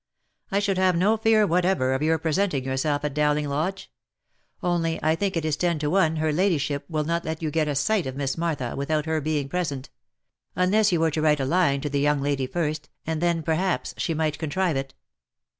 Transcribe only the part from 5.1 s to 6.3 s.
think it is ten to one